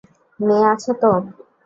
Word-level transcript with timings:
মেয়ে 0.39 0.65
আছে 0.73 0.91
তো? 1.01 1.11